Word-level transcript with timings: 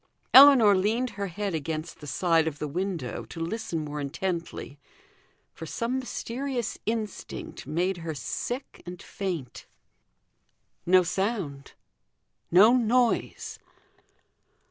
Ellinor 0.33 0.75
leaned 0.75 1.11
her 1.11 1.27
head 1.27 1.53
against 1.53 1.99
the 1.99 2.07
side 2.07 2.47
of 2.47 2.57
the 2.57 2.67
window 2.67 3.23
to 3.25 3.39
listen 3.39 3.85
more 3.85 3.99
intently, 3.99 4.79
for 5.53 5.67
some 5.67 5.99
mysterious 5.99 6.79
instinct 6.87 7.67
made 7.67 7.97
her 7.97 8.15
sick 8.15 8.81
and 8.87 8.99
faint. 8.99 9.67
No 10.87 11.03
sound 11.03 11.73
no 12.49 12.75
noise. 12.75 13.59